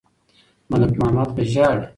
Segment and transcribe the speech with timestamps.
[0.69, 1.85] ملک محمد به ژاړي.